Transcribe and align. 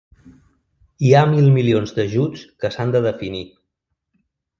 Hi 1.07 1.11
ha 1.17 1.19
mil 1.33 1.49
milions 1.57 1.93
d’ajuts 1.97 2.47
que 2.65 2.71
s’han 2.77 2.95
de 2.97 3.03
definir. 3.09 3.43